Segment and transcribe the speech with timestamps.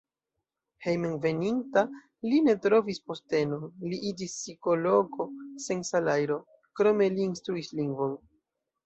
[0.83, 1.83] Hejmenveninta
[2.31, 5.29] li ne trovis postenon, li iĝis psikologo
[5.67, 6.39] sen salajro,
[6.81, 8.17] krome li instruis lingvon.